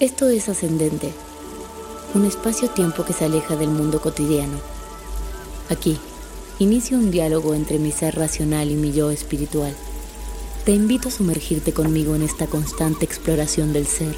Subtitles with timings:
[0.00, 1.10] Esto es Ascendente,
[2.14, 4.56] un espacio-tiempo que se aleja del mundo cotidiano.
[5.70, 5.98] Aquí,
[6.60, 9.74] inicio un diálogo entre mi ser racional y mi yo espiritual.
[10.64, 14.14] Te invito a sumergirte conmigo en esta constante exploración del ser,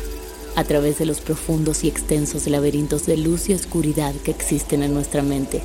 [0.54, 4.92] a través de los profundos y extensos laberintos de luz y oscuridad que existen en
[4.92, 5.62] nuestra mente.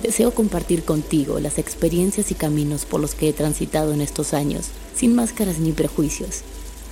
[0.00, 4.66] Deseo compartir contigo las experiencias y caminos por los que he transitado en estos años,
[4.94, 6.42] sin máscaras ni prejuicios,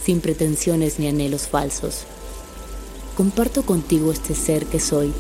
[0.05, 2.05] sin pretensiones ni anhelos falsos
[3.17, 5.11] comparto contigo este ser que soy,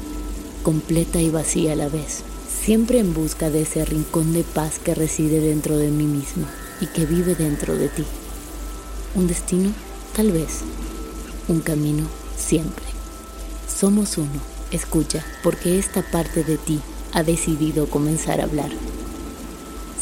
[0.63, 4.95] completa y vacía a la vez, siempre en busca de ese rincón de paz que
[4.95, 6.47] reside dentro de mí misma
[6.83, 8.05] y que vive dentro de ti.
[9.15, 9.71] Un destino,
[10.15, 10.59] tal vez.
[11.49, 12.05] Un camino,
[12.37, 12.85] siempre.
[13.67, 16.81] Somos uno, escucha, porque esta parte de ti
[17.15, 18.73] ha decidido comenzar a hablar.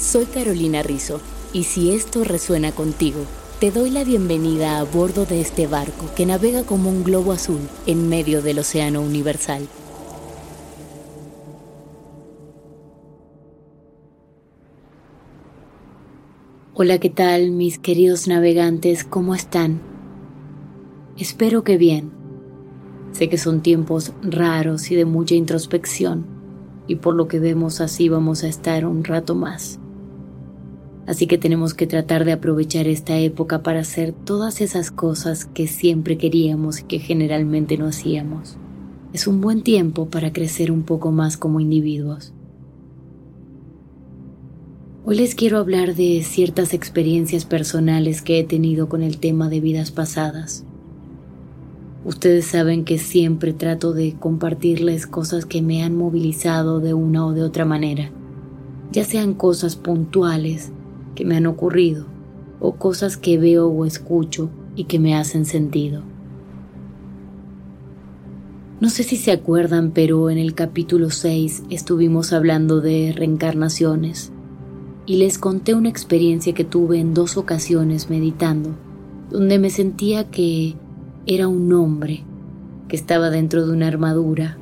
[0.00, 1.20] Soy Carolina Rizzo,
[1.52, 3.20] y si esto resuena contigo,
[3.64, 7.60] te doy la bienvenida a bordo de este barco que navega como un globo azul
[7.86, 9.66] en medio del océano universal.
[16.74, 19.02] Hola, ¿qué tal mis queridos navegantes?
[19.02, 19.80] ¿Cómo están?
[21.16, 22.12] Espero que bien.
[23.12, 26.26] Sé que son tiempos raros y de mucha introspección,
[26.86, 29.80] y por lo que vemos así vamos a estar un rato más.
[31.06, 35.66] Así que tenemos que tratar de aprovechar esta época para hacer todas esas cosas que
[35.66, 38.56] siempre queríamos y que generalmente no hacíamos.
[39.12, 42.32] Es un buen tiempo para crecer un poco más como individuos.
[45.04, 49.60] Hoy les quiero hablar de ciertas experiencias personales que he tenido con el tema de
[49.60, 50.64] vidas pasadas.
[52.06, 57.32] Ustedes saben que siempre trato de compartirles cosas que me han movilizado de una o
[57.32, 58.10] de otra manera,
[58.92, 60.72] ya sean cosas puntuales
[61.14, 62.06] que me han ocurrido
[62.60, 66.02] o cosas que veo o escucho y que me hacen sentido.
[68.80, 74.32] No sé si se acuerdan, pero en el capítulo 6 estuvimos hablando de reencarnaciones
[75.06, 78.70] y les conté una experiencia que tuve en dos ocasiones meditando,
[79.30, 80.74] donde me sentía que
[81.26, 82.24] era un hombre
[82.88, 84.58] que estaba dentro de una armadura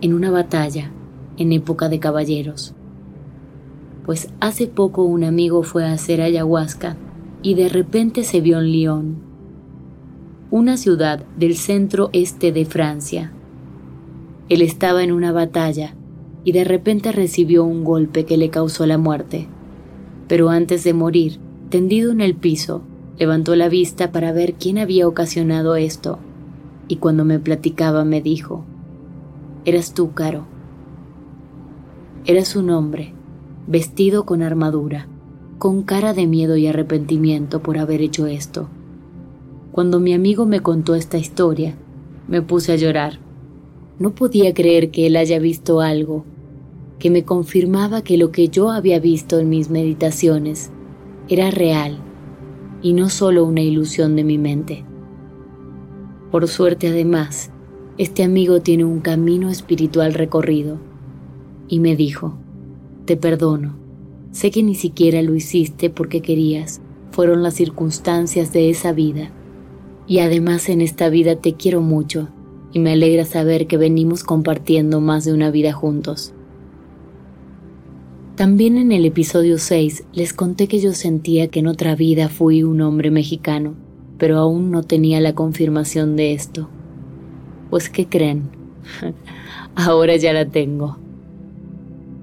[0.00, 0.92] en una batalla
[1.36, 2.75] en época de caballeros
[4.06, 6.96] pues hace poco un amigo fue a hacer ayahuasca
[7.42, 9.16] y de repente se vio en Lyon,
[10.52, 13.32] una ciudad del centro este de Francia.
[14.48, 15.96] Él estaba en una batalla
[16.44, 19.48] y de repente recibió un golpe que le causó la muerte.
[20.28, 22.82] Pero antes de morir, tendido en el piso,
[23.18, 26.20] levantó la vista para ver quién había ocasionado esto,
[26.86, 28.64] y cuando me platicaba me dijo,
[29.64, 30.46] Eras tú, Caro.
[32.24, 33.15] Eras un hombre
[33.66, 35.08] vestido con armadura,
[35.58, 38.68] con cara de miedo y arrepentimiento por haber hecho esto.
[39.72, 41.74] Cuando mi amigo me contó esta historia,
[42.28, 43.18] me puse a llorar.
[43.98, 46.24] No podía creer que él haya visto algo
[46.98, 50.70] que me confirmaba que lo que yo había visto en mis meditaciones
[51.28, 51.98] era real
[52.82, 54.84] y no solo una ilusión de mi mente.
[56.30, 57.50] Por suerte además,
[57.98, 60.78] este amigo tiene un camino espiritual recorrido
[61.68, 62.38] y me dijo,
[63.06, 63.76] te perdono.
[64.32, 66.82] Sé que ni siquiera lo hiciste porque querías.
[67.12, 69.30] Fueron las circunstancias de esa vida.
[70.06, 72.28] Y además en esta vida te quiero mucho
[72.72, 76.34] y me alegra saber que venimos compartiendo más de una vida juntos.
[78.34, 82.62] También en el episodio 6 les conté que yo sentía que en otra vida fui
[82.62, 83.74] un hombre mexicano,
[84.18, 86.68] pero aún no tenía la confirmación de esto.
[87.70, 88.50] Pues ¿qué creen?
[89.74, 90.98] Ahora ya la tengo.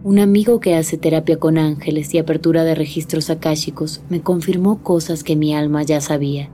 [0.05, 5.23] Un amigo que hace terapia con ángeles y apertura de registros akáshicos me confirmó cosas
[5.23, 6.49] que mi alma ya sabía.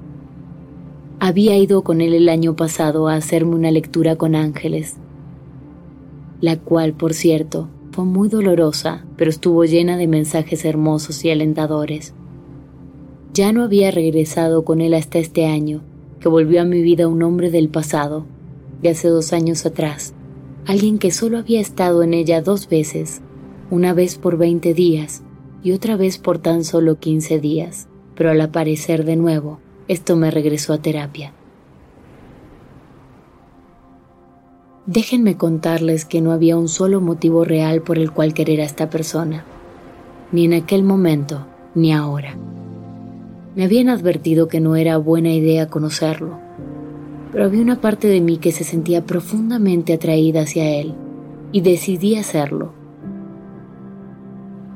[1.19, 4.98] Había ido con él el año pasado a hacerme una lectura con ángeles,
[6.42, 12.13] la cual, por cierto, fue muy dolorosa, pero estuvo llena de mensajes hermosos y alentadores.
[13.34, 15.81] Ya no había regresado con él hasta este año,
[16.19, 18.28] que volvió a mi vida un hombre del pasado,
[18.84, 20.13] de hace dos años atrás,
[20.68, 23.24] alguien que solo había estado en ella dos veces
[23.71, 25.21] una vez por 20 días
[25.62, 30.31] y otra vez por tan solo 15 días, pero al aparecer de nuevo, esto me
[30.31, 31.33] regresó a terapia.
[34.86, 38.89] Déjenme contarles que no había un solo motivo real por el cual querer a esta
[38.89, 39.45] persona,
[40.31, 41.45] ni en aquel momento,
[41.75, 42.36] ni ahora.
[43.56, 46.39] Me habían advertido que no era buena idea conocerlo,
[47.31, 50.95] pero había una parte de mí que se sentía profundamente atraída hacia él
[51.51, 52.79] y decidí hacerlo.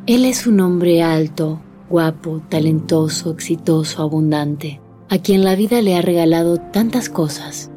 [0.06, 6.02] Él es un hombre alto, guapo, talentoso, exitoso, abundante, a quien la vida le ha
[6.02, 7.72] regalado tantas cosas,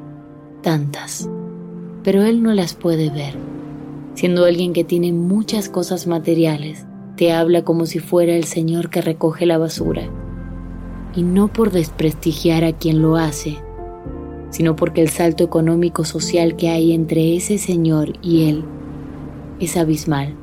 [0.61, 1.31] tantas,
[2.03, 3.35] pero él no las puede ver.
[4.15, 6.85] Siendo alguien que tiene muchas cosas materiales,
[7.15, 10.03] te habla como si fuera el Señor que recoge la basura.
[11.15, 13.57] Y no por desprestigiar a quien lo hace,
[14.51, 18.65] sino porque el salto económico social que hay entre ese Señor y Él
[19.61, 20.35] es abismal.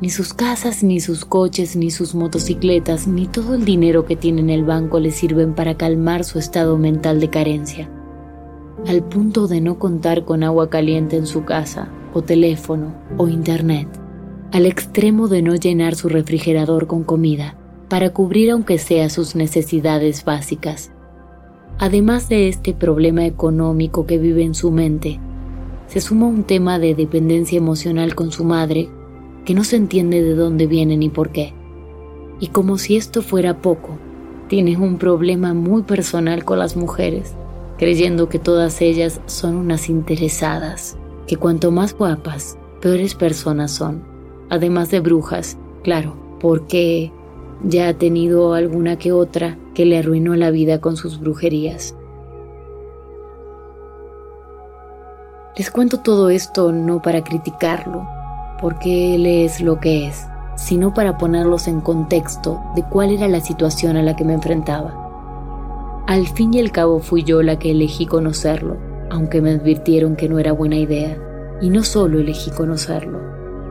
[0.00, 4.40] Ni sus casas, ni sus coches, ni sus motocicletas, ni todo el dinero que tiene
[4.40, 7.88] en el banco le sirven para calmar su estado mental de carencia,
[8.86, 13.88] al punto de no contar con agua caliente en su casa, o teléfono, o internet,
[14.52, 17.56] al extremo de no llenar su refrigerador con comida,
[17.88, 20.90] para cubrir aunque sea sus necesidades básicas.
[21.78, 25.20] Además de este problema económico que vive en su mente,
[25.86, 28.88] se suma un tema de dependencia emocional con su madre
[29.44, 31.52] que no se entiende de dónde viene ni por qué.
[32.40, 33.98] Y como si esto fuera poco,
[34.48, 37.34] tiene un problema muy personal con las mujeres,
[37.78, 40.96] creyendo que todas ellas son unas interesadas,
[41.26, 44.02] que cuanto más guapas, peores personas son,
[44.50, 47.12] además de brujas, claro, porque
[47.62, 51.94] ya ha tenido alguna que otra que le arruinó la vida con sus brujerías.
[55.56, 58.06] Les cuento todo esto no para criticarlo,
[58.64, 60.26] porque él es lo que es,
[60.56, 66.02] sino para ponerlos en contexto de cuál era la situación a la que me enfrentaba.
[66.06, 68.78] Al fin y al cabo fui yo la que elegí conocerlo,
[69.10, 71.14] aunque me advirtieron que no era buena idea.
[71.60, 73.20] Y no solo elegí conocerlo,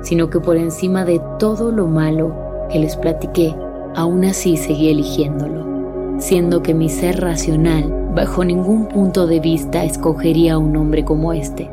[0.04, 2.36] sino que por encima de todo lo malo
[2.70, 3.56] que les platiqué,
[3.96, 10.54] aún así seguí eligiéndolo, siendo que mi ser racional bajo ningún punto de vista escogería
[10.54, 11.68] a un hombre como este,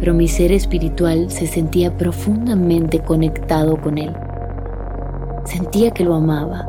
[0.00, 4.16] pero mi ser espiritual se sentía profundamente conectado con él.
[5.44, 6.66] Sentía que lo amaba,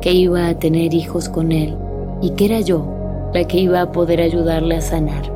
[0.00, 1.76] que iba a tener hijos con él
[2.20, 2.84] y que era yo
[3.32, 5.32] la que iba a poder ayudarle a sanar.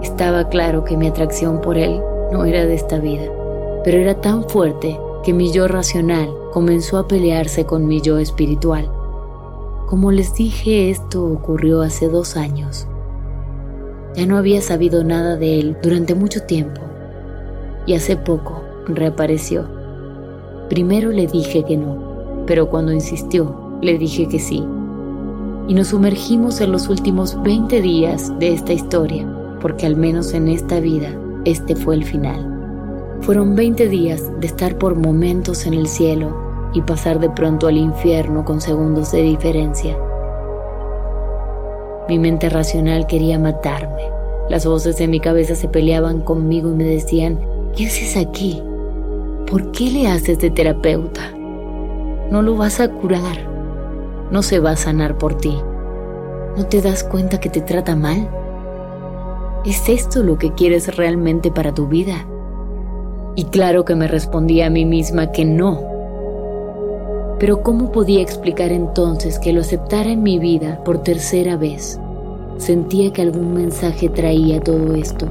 [0.00, 3.24] Estaba claro que mi atracción por él no era de esta vida,
[3.82, 8.88] pero era tan fuerte que mi yo racional comenzó a pelearse con mi yo espiritual.
[9.88, 12.86] Como les dije, esto ocurrió hace dos años.
[14.14, 16.80] Ya no había sabido nada de él durante mucho tiempo
[17.86, 19.68] y hace poco reapareció.
[20.68, 24.64] Primero le dije que no, pero cuando insistió, le dije que sí.
[25.68, 29.26] Y nos sumergimos en los últimos 20 días de esta historia,
[29.60, 31.08] porque al menos en esta vida,
[31.44, 32.46] este fue el final.
[33.20, 37.76] Fueron 20 días de estar por momentos en el cielo y pasar de pronto al
[37.76, 39.96] infierno con segundos de diferencia.
[42.10, 44.02] Mi mente racional quería matarme.
[44.48, 47.38] Las voces de mi cabeza se peleaban conmigo y me decían,
[47.76, 48.60] ¿qué haces aquí?
[49.48, 51.30] ¿Por qué le haces de terapeuta?
[52.28, 53.48] No lo vas a curar.
[54.32, 55.56] No se va a sanar por ti.
[56.56, 58.28] ¿No te das cuenta que te trata mal?
[59.64, 62.26] ¿Es esto lo que quieres realmente para tu vida?
[63.36, 65.89] Y claro que me respondí a mí misma que no.
[67.40, 71.98] Pero ¿cómo podía explicar entonces que lo aceptara en mi vida por tercera vez?
[72.58, 75.26] Sentía que algún mensaje traía todo esto,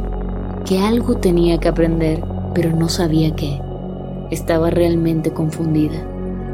[0.65, 2.23] que algo tenía que aprender,
[2.55, 3.61] pero no sabía qué.
[4.31, 6.03] Estaba realmente confundida.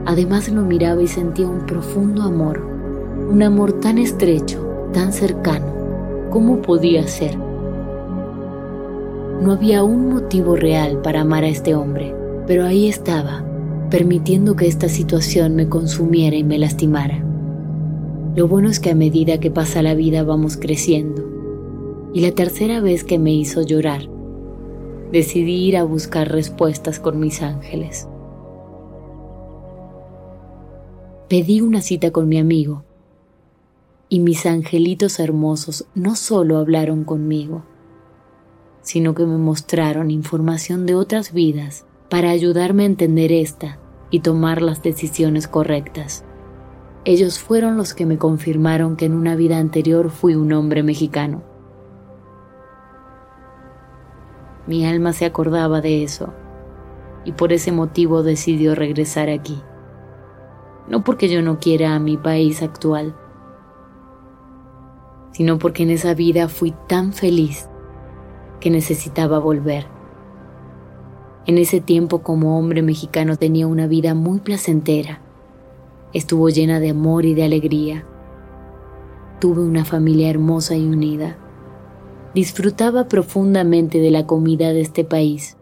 [0.06, 2.62] Además lo miraba y sentía un profundo amor,
[3.32, 5.68] un amor tan estrecho, tan cercano.
[6.32, 7.38] ¿Cómo podía ser?
[9.42, 12.14] No había un motivo real para amar a este hombre,
[12.46, 13.42] pero ahí estaba,
[13.96, 17.24] permitiendo que esta situación me consumiera y me lastimara.
[18.36, 21.24] Lo bueno es que a medida que pasa la vida vamos creciendo.
[22.14, 24.10] Y la tercera vez que me hizo llorar,
[25.14, 28.10] decidí ir a buscar respuestas con mis ángeles.
[31.30, 32.84] Pedí una cita con mi amigo
[34.10, 37.64] y mis angelitos hermosos no solo hablaron conmigo,
[38.82, 43.80] sino que me mostraron información de otras vidas para ayudarme a entender esta
[44.16, 46.24] y tomar las decisiones correctas.
[47.04, 51.44] Ellos fueron los que me confirmaron que en una vida anterior fui un hombre mexicano.
[54.68, 56.34] Mi alma se acordaba de eso,
[57.26, 59.62] y por ese motivo decidió regresar aquí.
[60.88, 63.18] No porque yo no quiera a mi país actual,
[65.32, 67.68] sino porque en esa vida fui tan feliz
[68.62, 69.95] que necesitaba volver.
[71.48, 75.22] En ese tiempo como hombre mexicano tenía una vida muy placentera.
[76.12, 78.04] Estuvo llena de amor y de alegría.
[79.40, 81.38] Tuve una familia hermosa y unida.
[82.34, 85.56] Disfrutaba profundamente de la comida de este país,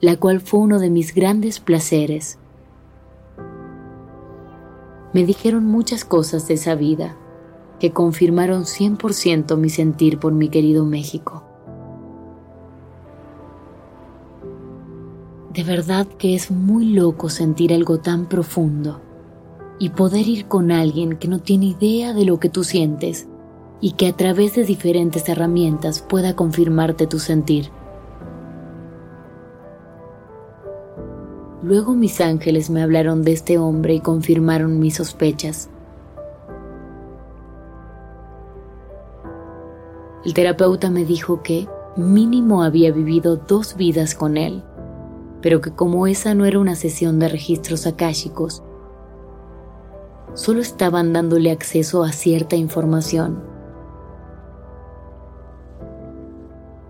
[0.00, 2.38] la cual fue uno de mis grandes placeres.
[5.14, 7.16] Me dijeron muchas cosas de esa vida
[7.80, 11.42] que confirmaron 100% mi sentir por mi querido México.
[15.56, 19.00] De verdad que es muy loco sentir algo tan profundo
[19.78, 23.26] y poder ir con alguien que no tiene idea de lo que tú sientes
[23.80, 27.70] y que a través de diferentes herramientas pueda confirmarte tu sentir.
[31.62, 35.70] Luego mis ángeles me hablaron de este hombre y confirmaron mis sospechas.
[40.22, 44.62] El terapeuta me dijo que mínimo había vivido dos vidas con él,
[45.42, 48.62] pero que como esa no era una sesión de registros akáshicos,
[50.34, 53.42] solo estaban dándole acceso a cierta información.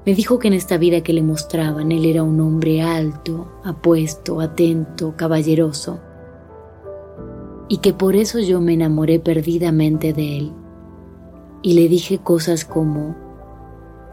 [0.04, 4.40] Me dijo que en esta vida que le mostraban él era un hombre alto, apuesto,
[4.40, 6.00] atento, caballeroso,
[7.68, 10.52] y que por eso yo me enamoré perdidamente de él.
[11.62, 13.16] Y le dije cosas como,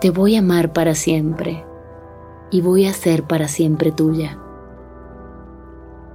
[0.02, 1.64] te voy a amar para siempre
[2.54, 4.40] y voy a ser para siempre tuya.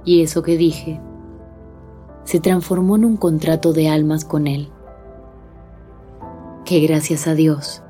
[0.05, 1.01] Y eso que dije
[2.23, 4.69] se transformó en un contrato de almas con él,
[6.63, 7.81] que gracias a Dios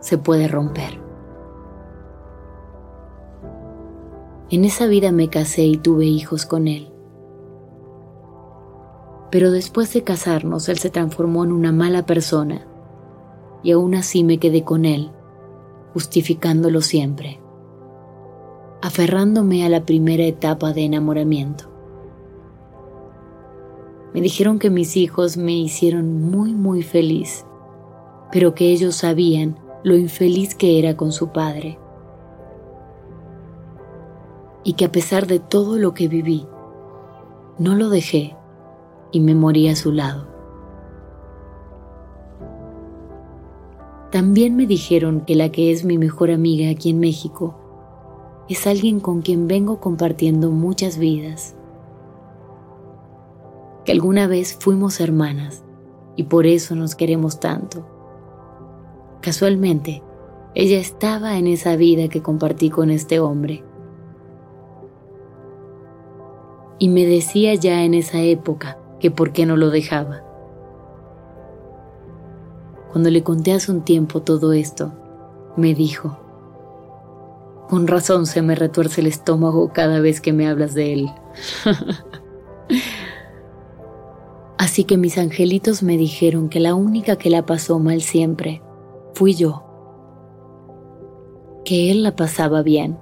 [0.00, 1.00] se puede romper.
[4.50, 6.90] En esa vida me casé y tuve hijos con él.
[9.30, 12.66] Pero después de casarnos, él se transformó en una mala persona
[13.62, 15.10] y aún así me quedé con él,
[15.92, 17.40] justificándolo siempre,
[18.80, 21.64] aferrándome a la primera etapa de enamoramiento.
[24.14, 27.44] Me dijeron que mis hijos me hicieron muy, muy feliz,
[28.32, 31.78] pero que ellos sabían lo infeliz que era con su padre.
[34.64, 36.46] Y que a pesar de todo lo que viví,
[37.58, 38.36] no lo dejé
[39.12, 40.26] y me morí a su lado.
[44.10, 47.67] También me dijeron que la que es mi mejor amiga aquí en México
[48.48, 51.54] es alguien con quien vengo compartiendo muchas vidas
[53.84, 55.64] que alguna vez fuimos hermanas
[56.14, 57.86] y por eso nos queremos tanto.
[59.22, 60.02] Casualmente,
[60.54, 63.64] ella estaba en esa vida que compartí con este hombre.
[66.78, 70.22] Y me decía ya en esa época que por qué no lo dejaba.
[72.92, 74.92] Cuando le conté hace un tiempo todo esto,
[75.56, 76.18] me dijo,
[77.68, 81.10] con razón se me retuerce el estómago cada vez que me hablas de él.
[84.58, 88.62] Así que mis angelitos me dijeron que la única que la pasó mal siempre
[89.14, 89.64] fui yo.
[91.64, 92.98] Que él la pasaba bien.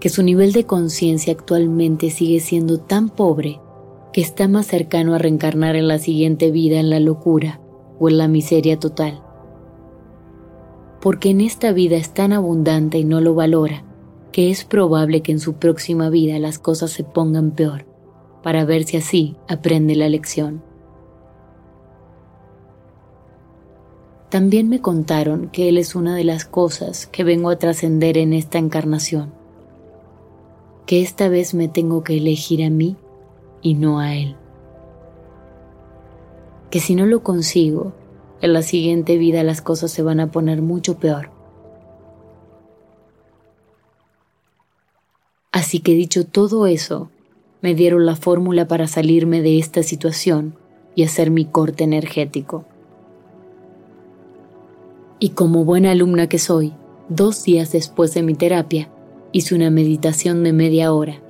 [0.00, 3.60] Que su nivel de conciencia actualmente sigue siendo tan pobre
[4.12, 7.60] que está más cercano a reencarnar en la siguiente vida en la locura
[7.98, 9.22] o en la miseria total.
[11.00, 13.84] Porque en esta vida es tan abundante y no lo valora
[14.32, 17.86] que es probable que en su próxima vida las cosas se pongan peor
[18.42, 20.62] para ver si así aprende la lección.
[24.28, 28.34] También me contaron que Él es una de las cosas que vengo a trascender en
[28.34, 29.32] esta encarnación,
[30.86, 32.96] que esta vez me tengo que elegir a mí
[33.62, 34.36] y no a Él,
[36.70, 37.94] que si no lo consigo,
[38.40, 41.30] en la siguiente vida las cosas se van a poner mucho peor.
[45.52, 47.10] Así que dicho todo eso,
[47.60, 50.54] me dieron la fórmula para salirme de esta situación
[50.94, 52.64] y hacer mi corte energético.
[55.18, 56.74] Y como buena alumna que soy,
[57.08, 58.88] dos días después de mi terapia,
[59.32, 61.20] hice una meditación de media hora.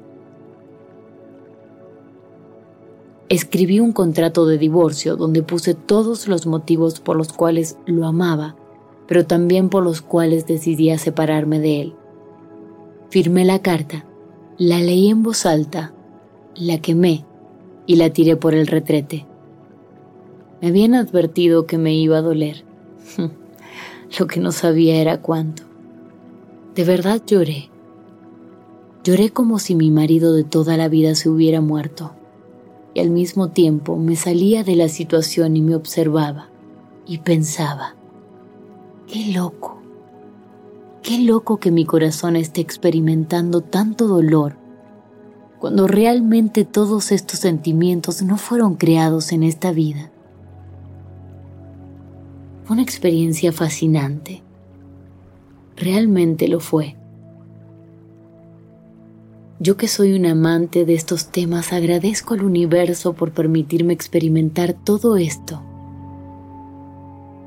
[3.29, 8.57] Escribí un contrato de divorcio donde puse todos los motivos por los cuales lo amaba,
[9.07, 11.95] pero también por los cuales decidía separarme de él.
[13.11, 14.07] Firmé la carta,
[14.57, 15.93] la leí en voz alta
[16.59, 17.25] la quemé
[17.87, 19.27] y la tiré por el retrete.
[20.61, 22.65] Me habían advertido que me iba a doler.
[24.19, 25.63] Lo que no sabía era cuánto.
[26.75, 27.71] De verdad lloré.
[29.05, 32.13] Lloré como si mi marido de toda la vida se hubiera muerto
[33.01, 36.49] al mismo tiempo me salía de la situación y me observaba
[37.07, 37.95] y pensaba,
[39.07, 39.79] qué loco,
[41.03, 44.57] qué loco que mi corazón esté experimentando tanto dolor
[45.59, 50.11] cuando realmente todos estos sentimientos no fueron creados en esta vida.
[52.65, 54.43] Fue una experiencia fascinante.
[55.77, 56.97] Realmente lo fue.
[59.61, 65.17] Yo que soy un amante de estos temas agradezco al universo por permitirme experimentar todo
[65.17, 65.63] esto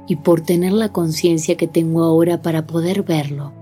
[0.08, 3.54] y por tener la conciencia que tengo ahora para poder verlo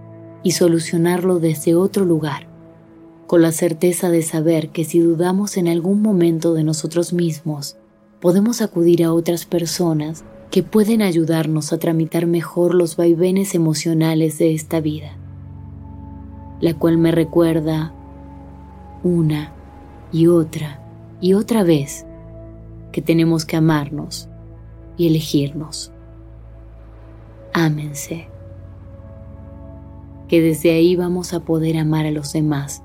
[0.42, 2.48] y solucionarlo desde otro lugar,
[3.28, 7.78] con la certeza de saber que si dudamos en algún momento de nosotros mismos,
[8.20, 14.56] podemos acudir a otras personas que pueden ayudarnos a tramitar mejor los vaivenes emocionales de
[14.56, 15.16] esta vida,
[16.62, 17.94] la cual me recuerda
[19.04, 19.54] una
[20.12, 20.82] y otra
[21.22, 22.06] y otra vez
[22.92, 24.30] que tenemos que amarnos
[24.98, 25.92] y elegirnos.
[27.54, 28.28] Ámense.
[30.28, 32.84] Que desde ahí vamos a poder amar a los demás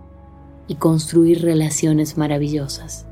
[0.66, 3.06] y construir relaciones maravillosas.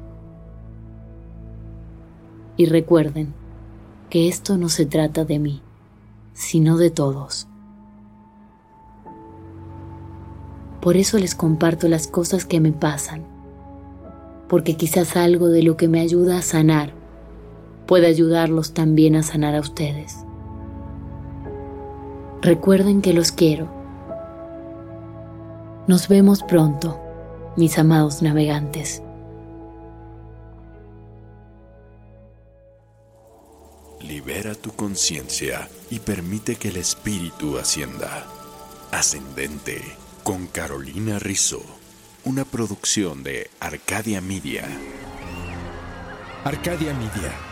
[2.57, 3.35] Y recuerden
[4.11, 5.63] que esto no se trata de mí,
[6.33, 7.49] sino de todos.
[10.83, 13.25] Por eso les comparto las cosas que me pasan,
[14.49, 16.93] porque quizás algo de lo que me ayuda a sanar
[17.87, 20.17] pueda ayudarlos también a sanar a ustedes.
[22.41, 23.69] Recuerden que los quiero.
[25.87, 27.01] Nos vemos pronto,
[27.57, 29.05] mis amados navegantes.
[34.01, 38.27] Libera tu conciencia y permite que el espíritu ascienda.
[38.91, 41.65] Ascendente con Carolina Rizzo,
[42.25, 44.69] una producción de Arcadia Media.
[46.45, 47.52] Arcadia Media.